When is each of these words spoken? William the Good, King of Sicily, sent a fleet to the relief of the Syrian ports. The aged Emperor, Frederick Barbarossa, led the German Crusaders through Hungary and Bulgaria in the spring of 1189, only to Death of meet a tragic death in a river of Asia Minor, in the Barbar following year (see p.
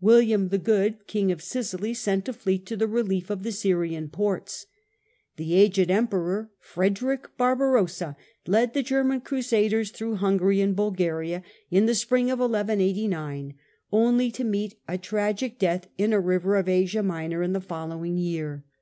William 0.00 0.48
the 0.48 0.56
Good, 0.56 1.06
King 1.06 1.30
of 1.30 1.42
Sicily, 1.42 1.92
sent 1.92 2.30
a 2.30 2.32
fleet 2.32 2.64
to 2.64 2.78
the 2.78 2.86
relief 2.88 3.28
of 3.28 3.42
the 3.42 3.52
Syrian 3.52 4.08
ports. 4.08 4.64
The 5.36 5.52
aged 5.52 5.90
Emperor, 5.90 6.50
Frederick 6.58 7.36
Barbarossa, 7.36 8.16
led 8.46 8.72
the 8.72 8.82
German 8.82 9.20
Crusaders 9.20 9.90
through 9.90 10.14
Hungary 10.14 10.62
and 10.62 10.74
Bulgaria 10.74 11.42
in 11.70 11.84
the 11.84 11.94
spring 11.94 12.30
of 12.30 12.38
1189, 12.38 13.52
only 13.92 14.30
to 14.30 14.30
Death 14.30 14.40
of 14.46 14.50
meet 14.50 14.80
a 14.88 14.96
tragic 14.96 15.58
death 15.58 15.88
in 15.98 16.14
a 16.14 16.20
river 16.20 16.56
of 16.56 16.70
Asia 16.70 17.02
Minor, 17.02 17.42
in 17.42 17.52
the 17.52 17.60
Barbar 17.60 17.68
following 17.68 18.16
year 18.16 18.64
(see 18.66 18.70
p. 18.70 18.76